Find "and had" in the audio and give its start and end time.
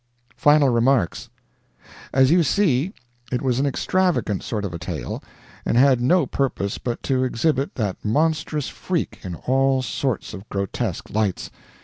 5.63-6.01